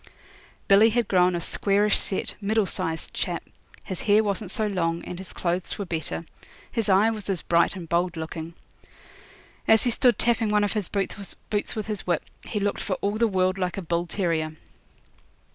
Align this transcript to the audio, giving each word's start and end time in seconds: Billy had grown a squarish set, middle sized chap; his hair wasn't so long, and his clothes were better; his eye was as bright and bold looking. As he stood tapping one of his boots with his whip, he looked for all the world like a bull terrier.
Billy 0.67 0.89
had 0.89 1.07
grown 1.07 1.35
a 1.35 1.39
squarish 1.39 1.99
set, 1.99 2.33
middle 2.41 2.65
sized 2.65 3.13
chap; 3.13 3.43
his 3.83 4.01
hair 4.01 4.23
wasn't 4.23 4.49
so 4.49 4.65
long, 4.65 5.05
and 5.05 5.19
his 5.19 5.31
clothes 5.31 5.77
were 5.77 5.85
better; 5.85 6.25
his 6.71 6.89
eye 6.89 7.11
was 7.11 7.29
as 7.29 7.43
bright 7.43 7.75
and 7.75 7.87
bold 7.87 8.17
looking. 8.17 8.55
As 9.67 9.83
he 9.83 9.91
stood 9.91 10.17
tapping 10.17 10.49
one 10.49 10.63
of 10.63 10.73
his 10.73 10.87
boots 10.89 11.75
with 11.75 11.85
his 11.85 12.07
whip, 12.07 12.23
he 12.45 12.59
looked 12.59 12.81
for 12.81 12.95
all 13.01 13.19
the 13.19 13.27
world 13.27 13.59
like 13.59 13.77
a 13.77 13.81
bull 13.83 14.07
terrier. 14.07 14.55